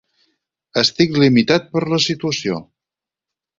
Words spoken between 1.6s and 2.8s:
per la situació.